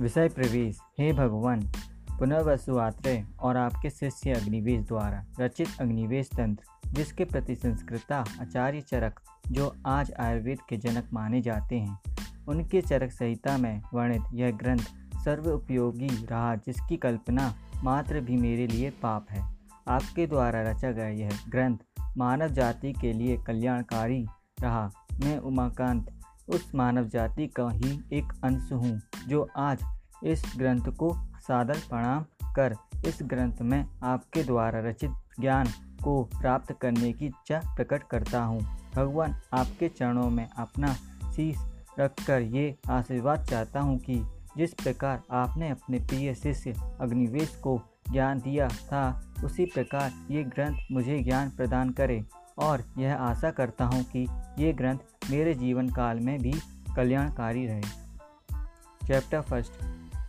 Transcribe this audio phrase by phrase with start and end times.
[0.00, 1.60] विषय प्रवेश, हे भगवान,
[2.18, 9.20] पुनर्वसु आत्रेय और आपके शिष्य अग्निवेश द्वारा रचित अग्निवेश तंत्र, जिसके प्रति संस्कृता आचार्य चरक,
[9.46, 12.00] जो आज आयुर्वेद के जनक माने जाते हैं।
[12.48, 14.84] उनके चरक संहिता में वर्णित यह ग्रंथ
[15.24, 17.54] सर्व उपयोगी रहा, जिसकी कल्पना
[17.84, 19.56] मात्र भी मेरे लिए पाप है।
[19.88, 21.76] आपके द्वारा रचा गया यह ग्रंथ
[22.16, 24.26] मानव जाति के लिए कल्याणकारी
[24.60, 24.90] रहा।
[25.24, 26.15] मैं उमाकांत
[26.48, 29.84] उस मानव जाति का ही एक अंश हूँ, जो आज
[30.24, 32.24] इस ग्रंथ को सादर प्रणाम
[32.54, 32.74] कर,
[33.06, 35.10] इस ग्रंथ में आपके द्वारा रचित
[35.40, 35.68] ज्ञान
[36.04, 38.60] को प्राप्त करने की इच्छा प्रकट करता हूँ।
[38.94, 40.92] भगवान आपके चरणों में अपना
[41.32, 41.56] शीश
[41.98, 44.22] रखकर ये आशीर्वाद चाहता हूँ कि
[44.56, 47.80] जिस प्रकार आपने अपने प्रिय शिष्य अग्निवेश को
[48.12, 52.24] ज्ञान दिया था, उसी प्रकार ये ग्रंथ मुझे ज्ञान प्रदान करे।
[52.58, 54.26] और यह आशा करता हूँ कि
[54.58, 54.98] ये ग्रंथ
[55.30, 56.54] मेरे जीवन काल में भी
[56.96, 57.82] कल्याणकारी रहे।
[59.06, 59.72] चैप्टर फ़र्स्ट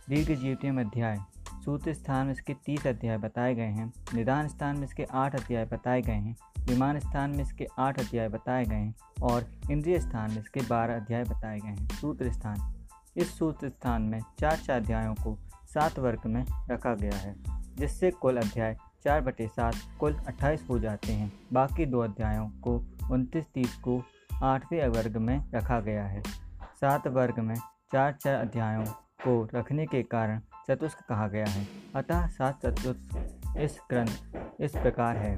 [0.08, 1.18] दीर्घ जीवतीय अध्याय।
[1.64, 5.64] सूत्र स्थान में इसके तीस अध्याय बताए गए हैं। निदान स्थान में इसके आठ अध्याय
[5.64, 10.30] बताए गए हैं। विमान स्थान में इसके आठ अध्याय बताए गए हैं और इंद्रिय स्थान
[10.30, 12.74] में इसके बारह अध्याय बताए गए हैं। सूत्र स्थान।
[13.16, 15.38] इस सूत्र स्थान में चार चार अध्यायों को
[15.74, 17.34] सात वर्ग में रखा गया है,
[17.76, 22.86] जिससे कुल अध्याय चार बटे सात कुल अट्ठाईस हो जाते हैं। बाकी दो अध्यायों को
[23.10, 24.02] उनतीस तीस को
[24.42, 26.22] आठवें वर्ग में रखा गया है।
[26.80, 27.54] सात वर्ग में
[27.92, 28.84] चार चार अध्यायों
[29.24, 35.16] को रखने के कारण चतुष्क कहा गया है। अतः सात चतुष्क इस ग्रंथ, इस प्रकार
[35.16, 35.36] है।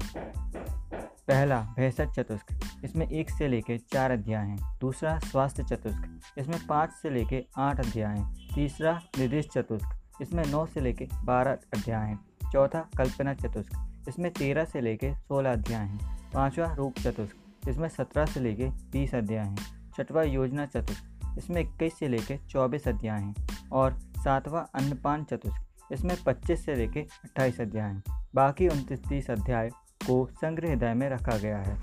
[1.27, 6.91] पहला भैसठ चतुष्क। इसमें एक से लेकर चार अध्याय हैं। दूसरा, स्वास्थ्य चतुष्क। इसमें पाँच
[6.91, 12.30] से लेकर आठ अध्याय हैं। तीसरा निर्देश चतुष्क। इसमें नौ से लेकर बारह अध्याय हैं।
[12.51, 17.35] चौथा कल्पना चतुष्क इसमें तेरह से लेकर सोलह अध्याय हैं। पाँचवा रूप चतुष्क
[17.69, 22.87] इसमें सत्रह से लेकर बीस अध्याय हैं। छठवा योजना चतुष्क इसमें इक्कीस से लेकर चौबीस
[22.87, 23.35] अध्याय हैं।
[23.71, 28.03] और सातवां अन्नपान चतुष्क इसमें पच्चीस से लेकर अट्ठाईस अध्याय हैं।
[28.35, 29.69] बाकी उनतीस तीस अध्याय
[30.07, 31.77] को संग्रह में रखा गया है।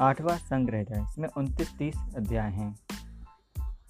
[0.00, 2.76] आठवां संग्रह हृदय इसमें उनतीस तीस अध्याय हैं।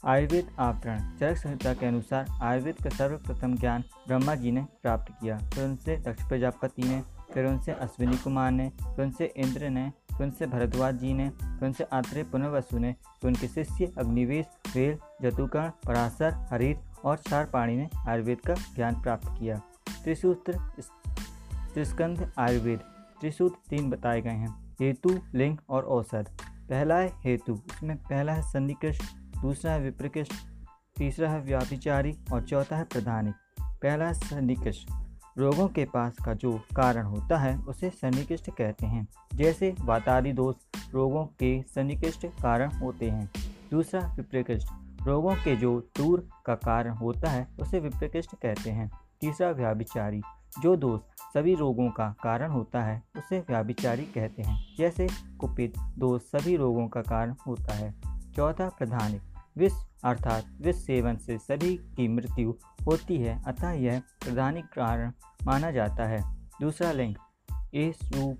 [0.05, 5.39] आयुर्वेद आवरण, चरक संहिता के अनुसार आयुर्वेद का सर्वप्रथम ज्ञान ब्रह्मा जी ने प्राप्त किया।
[5.39, 7.01] फिर उनसे दक्ष प्रजापति ने,
[7.33, 11.65] फिर उनसे अश्विनी कुमार ने, फिर उनसे इंद्र ने, फिर उनसे भरद्वाज जी ने, फिर
[11.65, 17.21] उनसे आत्रेय पुनर्वसु ने, फिर उनके शिष्य अग्निवेश वेल जतुकर्ण पराशर, हरित और
[17.53, 19.61] पाणी ने आयुर्वेद का ज्ञान प्राप्त किया।
[20.05, 20.59] त्रिसूत्र
[21.75, 22.79] त्रिस्कंध आयुर्वेद,
[23.21, 26.29] त्रिसूत्र तीन बताए गए हैं। हेतु, लिंग और औषध
[26.71, 29.03] पहला है हेतु, इसमें पहला है सन्निकृष्ट
[29.43, 30.33] दूसरा है विप्रकृष्ट,
[30.97, 34.91] तीसरा है व्यापिचारी और चौथा है प्रधानिक पहला सन्निकृष्ट।
[35.39, 40.57] रोगों के पास का जो कारण होता है, उसे सन्निकृष्ट कहते हैं। जैसे वातादि दोष,
[40.93, 43.31] रोगों के सन्निकृष्ट कारण होते हैं।
[43.71, 44.69] दूसरा, विप्रकृष्ट।
[45.03, 50.23] रोगों के जो दूर का कारण होता है, उसे विप्रकृष्ट कहते हैं। तीसरा, व्याभिचारी।
[50.63, 51.01] जो दोष
[51.35, 55.09] सभी रोगों का कारण होता है, उसे व्याभिचारी कहते हैं। जैसे
[55.41, 57.95] कुपित दोष सभी रोगों का कारण होता है।
[58.37, 59.23] चौथा प्रधानिक
[59.59, 59.73] विष,
[60.05, 62.55] अर्थात विष सेवन से सभी की मृत्यु
[62.87, 65.13] होती है, अतः यह प्रधानिक कारण
[65.47, 67.15] माना जाता है। दूसरा लिंग,
[67.75, 68.39] ए रूप,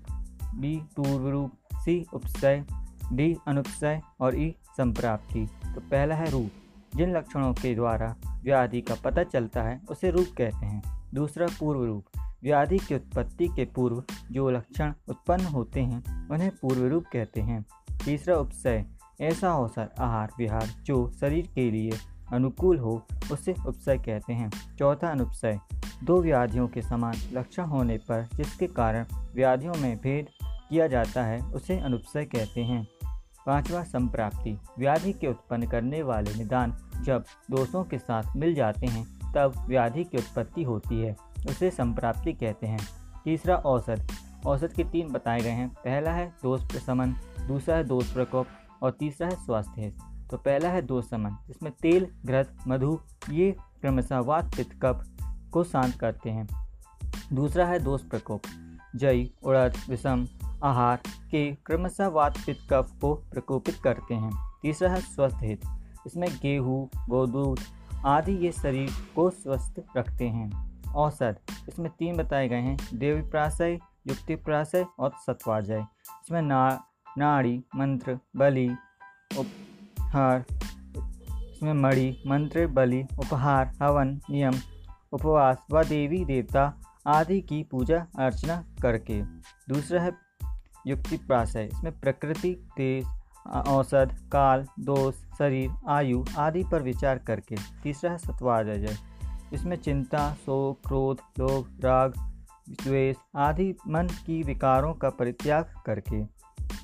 [0.55, 2.65] बी पूर्व रूप, सी उपसय,
[3.13, 6.51] डी अनुपसय और ई संप्राप्ति। तो पहला है रूप।
[6.95, 11.83] जिन लक्षणों के द्वारा व्याधि का पता चलता है, उसे रूप कहते हैं। दूसरा, पूर्व
[11.83, 12.05] रूप।
[12.43, 17.65] व्याधि की उत्पत्ति के पूर्व जो लक्षण उत्पन्न होते हैं, उन्हें पूर्व रूप कहते हैं।
[18.05, 21.91] तीसरा, उपसय। ऐसा अवसर आहार विहार जो शरीर के लिए
[22.33, 25.59] अनुकूल हो, उसे उपसय कहते हैं। चौथा अनुपसय,
[26.03, 31.39] दो व्याधियों के समान लक्षण होने पर जिसके कारण व्याधियों में भेद किया जाता है,
[31.39, 32.87] उसे अनुपसय कहते हैं।
[33.45, 39.19] पांचवा संप्राप्ति, व्याधि के उत्पन्न करने वाले निदान जब दोषों के साथ मिल जाते हैं,
[39.35, 41.15] तब व्याधि की उत्पत्ति होती है,
[41.49, 42.79] उसे संप्राप्ति कहते हैं।
[43.25, 44.07] तीसरा औसत
[44.45, 47.15] औसत के तीन बताए गए हैं। पहला है दोष प्रशमन,
[47.47, 48.47] दूसरा है दोष प्रकोप
[48.81, 49.91] और तीसरा है स्वास्थ्य
[50.31, 52.99] तो पहला है दो समन, जिसमें तेल घृत मधु,
[53.29, 55.03] ये क्रमशः वात पित्त कप
[55.53, 56.47] को शांत करते हैं।
[57.33, 58.41] दूसरा है दोष प्रकोप
[58.95, 60.27] जय उड़द, विषम,
[60.63, 60.97] आहार
[61.31, 64.31] के क्रमशः वात पित्त कफ को प्रकोपित करते हैं।
[64.61, 65.61] तीसरा है स्वस्थ हित
[66.07, 67.59] इसमें गेहूँ, गोदूध
[68.05, 71.39] आदि ये शरीर को स्वस्थ रखते हैं। औसत,
[71.69, 76.61] इसमें तीन बताए गए हैं देवी प्राशय युक्ति प्राशय और सत्वाजय इसमें ना
[77.19, 78.67] नाड़ी, मंत्र, बलि
[79.39, 84.55] उपहार इसमें मणि, मंत्र, बलि, उपहार, हवन, नियम,
[85.13, 86.73] उपवास व देवी, देवता
[87.07, 89.21] आदि की पूजा अर्चना करके।
[89.69, 90.11] दूसरा है
[90.87, 93.05] युक्ति प्राशय इसमें प्रकृति, देश
[93.67, 98.97] औसत, काल, दोष, शरीर, आयु आदि पर विचार करके। तीसरा है सत्वाजय
[99.53, 102.13] इसमें चिंता, शोक, क्रोध, लोभ, राग,
[102.83, 106.38] द्वेष आदि मन की विकारों का परित्याग करके।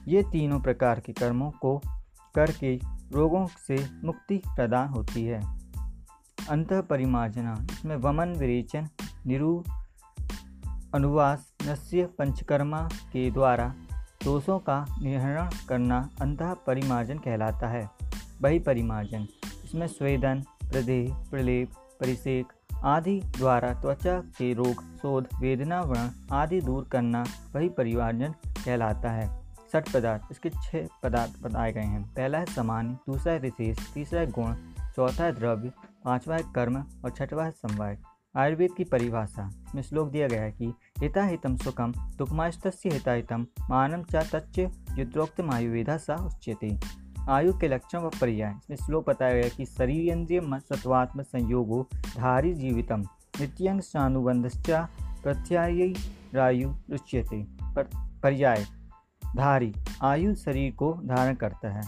[0.08, 1.82] ये तीनों प्रकार के कर्मों को
[2.36, 2.76] करके
[3.14, 5.42] रोगों से मुक्ति प्रदान होती है।
[6.50, 8.88] अंत परिमार्जना इसमें वमन, विरेचन,
[9.28, 9.64] निरू,
[10.96, 13.74] अनुवास नस्य पंचकर्मा के द्वारा
[14.24, 17.90] दोषों का निर्हरण करना अंत परिमार्जन कहलाता है।
[18.42, 19.28] वही परिमार्जन
[19.66, 22.54] इसमें स्वेदन, प्रदेह, प्रलेप, परिसेक
[22.84, 27.24] आदि द्वारा त्वचा के रोग, शोध, वेदना, वर्ण आदि दूर करना
[27.56, 29.45] वही परिमार्जन कहलाता है।
[29.76, 34.20] सठ पदार्थ इसके छह पदार्थ बताए गए हैं। पहला है सामान्य दूसरा है विशेष तीसरा
[34.20, 34.54] है गुण
[34.96, 35.72] चौथा है द्रव्य
[36.06, 37.98] पांचवा है कर्म और छठवा है समवाय।
[38.36, 40.68] आयुर्वेद की परिभाषा में श्लोक दिया गया है कि
[41.00, 44.60] हिता हितम सुखम दुखमास्त हिताहितम मानम च तच्च
[45.00, 46.78] युद्रोक्तम आयुर्वेदा सा उच्यते।
[47.30, 53.04] आयु के लक्षण व पर्याय। इसमें श्लोक बताया गया कि शरीरेन्द्रिय सत्वात्म संयोगो धारी जीवितम
[53.42, 54.70] नित्यंग सानुबंधश्च
[55.24, 57.44] प्रत्यायु रुच्यते
[57.76, 57.90] पर,
[58.24, 58.66] पर्याय।
[59.36, 59.74] धारी,
[60.04, 61.82] आयु शरीर को धारण करता है।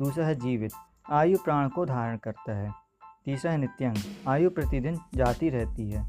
[0.00, 0.72] दूसरा है जीवित,
[1.10, 2.72] आयु प्राण को धारण करता है।
[3.24, 3.96] तीसरा है नित्यंग,
[4.28, 6.06] आयु प्रतिदिन जाती रहती है।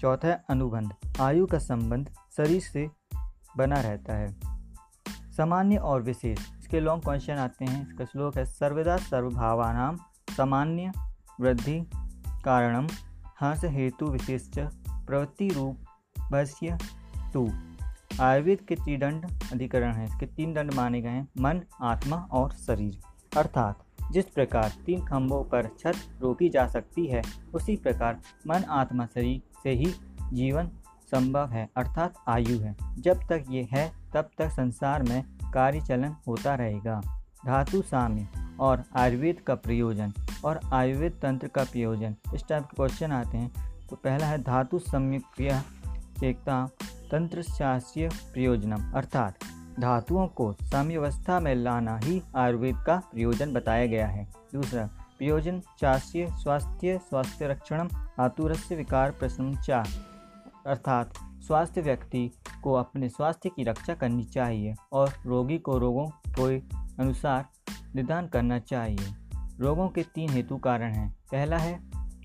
[0.00, 2.90] चौथा है अनुबंध, आयु का संबंध शरीर से
[3.56, 4.36] बना रहता है।
[5.32, 9.96] सामान्य और विशेष, इसके लॉन्ग क्वेश्चन आते हैं। इसका श्लोक है, सर्वदा सर्वभावानाम
[10.30, 10.92] सामान्य
[11.40, 11.90] वृद्धि
[12.44, 12.86] कारणम
[13.40, 15.76] हर्ष हेतु विशेष प्रवृत्ति रूप
[16.32, 16.78] भस्य
[17.32, 17.48] टू
[18.20, 22.98] आयुर्वेद के त्रिदंड अधिकरण हैं। इसके तीन दंड माने गए हैं, मन, आत्मा और शरीर।
[23.36, 27.22] अर्थात, जिस प्रकार तीन खंभों पर छत रोकी जा सकती है,
[27.54, 29.94] उसी प्रकार मन, आत्मा, शरीर से ही
[30.32, 30.70] जीवन
[31.10, 35.24] संभव है, अर्थात आयु है। जब तक ये है, तब तक संसार में
[35.54, 37.00] कार्य चलन होता रहेगा।
[37.46, 38.28] धातु साम्य
[38.60, 40.12] और आयुर्वेद का प्रयोजन
[40.44, 43.52] और आयुर्वेद तंत्र का प्रयोजन। इस टाइप के क्वेश्चन आते हैं।
[43.90, 45.62] तो पहला है, धातु सम्यक्रिया
[46.20, 46.68] चेकता
[47.10, 49.38] तंत्र शास्त्रीय प्रयोजनम, अर्थात
[49.80, 54.24] धातुओं को साम्यवस्था में लाना ही आयुर्वेद का प्रयोजन बताया गया है।
[54.54, 54.86] दूसरा,
[55.18, 57.88] प्रयोजन शास्त्रीय स्वास्थ्य स्वास्थ्य रक्षण
[58.20, 59.84] आतुरस्य विकार प्रशंसा
[60.66, 62.30] अर्थात स्वास्थ्य व्यक्ति
[62.62, 66.06] को अपने स्वास्थ्य की रक्षा करनी चाहिए और रोगी को रोगों
[66.38, 66.58] के
[67.02, 67.46] अनुसार
[67.94, 69.14] निदान करना चाहिए।
[69.60, 71.80] रोगों के तीन हेतु कारण हैं। पहला है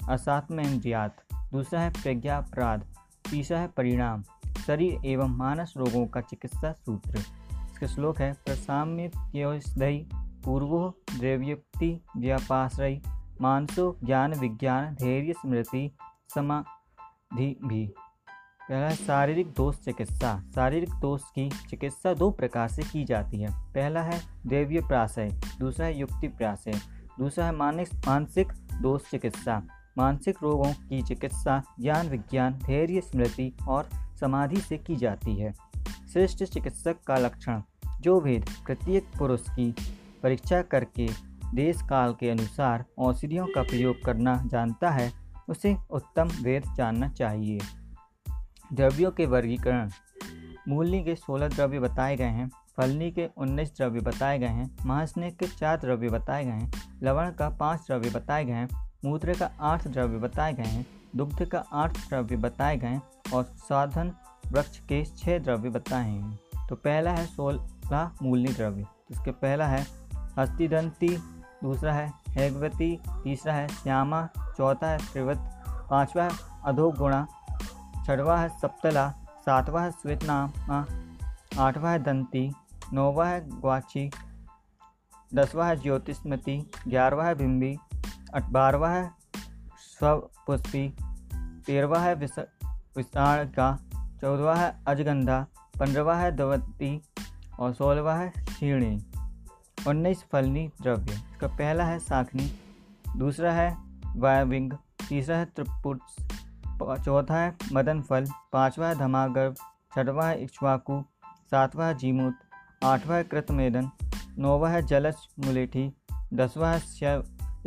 [0.10, 2.84] असात्म इंद्रियात, दूसरा है प्रज्ञापराध,
[3.32, 4.24] तीसरा है परिणाम।
[4.68, 9.12] शरीर एवं मानस रोगों का चिकित्सा सूत्र। इसका श्लोक है प्रसाम्य
[10.46, 10.80] पूर्वो
[11.20, 13.02] द्रव्युक्ति व्यापाश्रय
[13.42, 15.90] मानसो ज्ञान विज्ञान धैर्य स्मृति
[16.36, 17.86] समाधि भी
[18.70, 24.02] पहला शारीरिक दोष चिकित्सा। शारीरिक दोष की चिकित्सा दो प्रकार से की जाती है। पहला
[24.02, 25.30] है दैव्य प्राशय
[25.60, 26.80] दूसरा है युक्ति प्राशय
[27.20, 29.62] दूसरा है मानसिक मानसिक दोष चिकित्सा।
[29.98, 33.90] मानसिक रोगों की चिकित्सा ज्ञान विज्ञान धैर्य स्मृति और
[34.20, 35.54] समाधि से की जाती है।
[36.14, 37.62] श्रेष्ठ चिकित्सक का लक्षण,
[38.02, 39.76] जो भेद प्रत्येक पुरुष की
[40.24, 41.08] परीक्षा करके
[41.54, 45.12] देश काल के अनुसार औषधियों का प्रयोग करना जानता है,
[45.50, 47.60] उसे उत्तम वेद जानना चाहिए।
[48.74, 49.90] द्रव्यों के वर्गीकरण।
[50.68, 55.30] मूलनी के सोलह द्रव्य बताए गए हैं, फलनी के उन्नीस द्रव्य बताए गए हैं, महास्नेह
[55.30, 56.72] के चार द्रव्य बताए गए हैं,
[57.04, 58.70] लवण का पाँच द्रव्य बताए गए हैं,
[59.06, 63.02] मूत्र का आठ द्रव्य बताए गए हैं, दुग्ध का आठ द्रव्य बताए गए हैं
[63.34, 64.14] और साधन
[64.52, 66.40] वृक्ष के छह द्रव्य बताए। हैं
[66.70, 69.88] तो पहला है सोलह मूलनी द्रव्य। इसके पहला है
[70.40, 71.18] हस्तिदंती,
[71.64, 75.38] दूसरा है हेगवती, तीसरा है श्यामा, चौथा है त्रिवत,
[75.70, 76.30] पांचवा है
[76.66, 77.28] अधोगुणा,
[78.06, 79.10] छठवा है सप्तला,
[79.46, 80.86] सातवा है श्वेतनामा,
[81.60, 82.54] आठवा है दंती,
[82.94, 84.12] नौवा है ग्वाची,
[85.34, 87.78] दसवा है ज्योतिषमती ग्यारहवा है बिंबी,
[88.52, 89.12] बारहवा है
[89.78, 90.96] स्वपुष्पी
[91.66, 92.16] तेरहवा है
[92.98, 93.68] विशाण का
[94.22, 95.46] चौदवा है अजगंधा,
[95.80, 97.02] पंद्रवा है दवती
[97.60, 98.96] और सोलहवा है शीणी
[99.88, 102.52] उन्नीस फलनी द्रव्य। इसका पहला है साखनी,
[103.18, 103.76] दूसरा है
[104.16, 104.72] वायविंग,
[105.10, 106.02] तीसरा है त्रिपुट
[107.06, 109.56] चौथा है मदन फल, पाँचवा है धमागर्भ
[109.96, 111.02] छठवा है इक्ष्वाकु,
[111.52, 112.40] सातवा है जीमूत,
[112.84, 113.90] आठवा है कृतमेदन,
[114.38, 115.92] नौवा है जलज मुलेठी,
[116.34, 116.80] दसवा है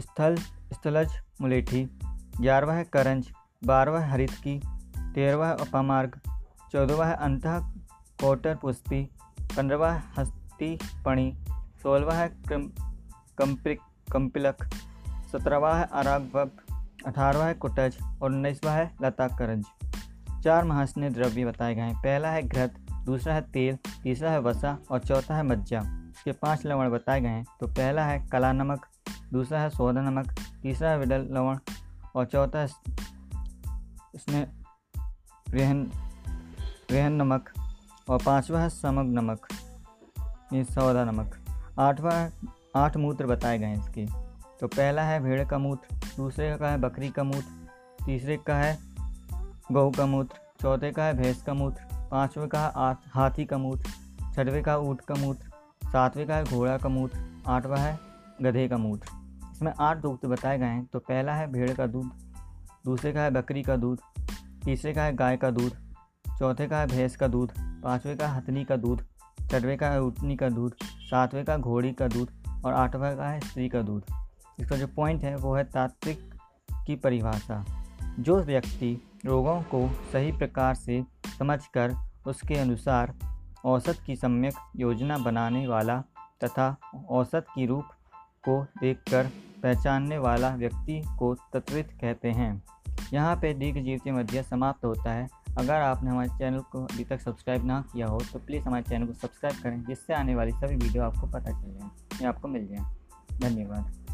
[0.00, 0.36] स्थल
[0.72, 1.84] स्थलज मुलेठी,
[2.40, 3.30] ग्यारहवा है करंज,
[3.64, 4.60] बारहवा है हरितकी
[5.14, 6.20] तेरहवा अपमार्ग,
[6.72, 7.42] चौदहवा है अंत
[8.20, 9.02] कोटर पुष्पी,
[9.56, 11.26] पंद्रहवा हस्तिपणि
[11.82, 12.28] सोलहवा है
[13.38, 13.80] कंपिक
[14.12, 14.64] कंपिलक,
[15.32, 16.50] सत्रहवा है अरागवक,
[17.06, 19.64] अठारहवा है कुटज और उन्नीसवा है लता करंज
[20.44, 22.74] चार महासने द्रव्य बताए गए हैं। पहला है घृत,
[23.04, 27.28] दूसरा है तेल, तीसरा है वसा और चौथा है मज्जा। इसके पाँच लवण बताए गए
[27.28, 28.86] हैं। तो पहला है कला नमक,
[29.32, 31.58] दूसरा है सोदा नमक, तीसरा है विडल लवण
[32.14, 32.68] और चौथा है
[34.14, 34.46] उसने
[35.50, 35.90] रेहन
[36.90, 37.50] रेहन नमक
[38.08, 39.46] और पांचवा है समग नमक।
[40.52, 41.36] ये सौदा नमक।
[41.78, 44.06] आठवां, आठ मूत्र बताए गए हैं इसके।
[44.60, 47.68] तो पहला है भेड़ का मूत्र, दूसरे का है बकरी का मूत्र,
[48.06, 48.78] तीसरे का है
[49.72, 53.90] गऊ का मूत्र, चौथे का है भैंस का मूत्र, पाँचवें का है हाथी का मूत्र,
[54.34, 55.50] छठवें का ऊँट का मूत्र,
[55.84, 57.98] सातवें का है घोड़ा का मूत्र, आठवां है
[58.42, 59.08] गधे का मूत्र।
[59.52, 62.10] इसमें आठ दूध बताए गए हैं। तो पहला है भेड़ का दूध,
[62.84, 63.98] दूसरे का है बकरी का दूध
[64.64, 65.72] तीसरे का है गाय का दूध,
[66.38, 69.06] चौथे का है भैंस का दूध, पाँचवें का हथनी का दूध,
[69.50, 72.30] छठवें का है उठनी का दूध, सातवें का घोड़ी का दूध
[72.64, 74.04] और आठवें का है स्त्री का दूध।
[74.60, 76.34] इसका जो पॉइंट है वो है तात्विक
[76.86, 77.64] की परिभाषा।
[78.20, 81.04] जो व्यक्ति रोगों को सही प्रकार से
[81.38, 81.94] समझकर
[82.26, 83.14] उसके अनुसार
[83.64, 86.02] औसत की सम्यक योजना बनाने वाला
[86.44, 86.76] तथा
[87.08, 87.84] औसत की रूप
[88.48, 89.26] को देखकर
[89.62, 92.62] पहचानने वाला व्यक्ति को तत्वित कहते हैं।
[93.12, 95.26] यहाँ पे दीर्घ जीव के मध्य समाप्त होता है।
[95.58, 99.06] अगर आपने हमारे चैनल को अभी तक सब्सक्राइब ना किया हो तो प्लीज़ हमारे चैनल
[99.06, 102.66] को सब्सक्राइब करें, जिससे आने वाली सभी वीडियो आपको पता चल जाए। या आपको मिल
[102.66, 104.07] जाए। धन्यवाद।